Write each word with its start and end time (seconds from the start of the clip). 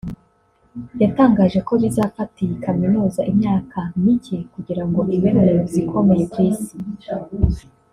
yatangaje 1.01 1.59
ko 1.67 1.73
bizafata 1.81 2.37
iyi 2.45 2.55
kaminuza 2.65 3.21
imyaka 3.31 3.79
mike 4.03 4.37
kugira 4.53 4.83
ngo 4.87 4.99
ibe 5.15 5.29
mu 5.39 5.47
zikomeye 5.71 6.23
ku 6.33 6.37
Isi 6.49 6.75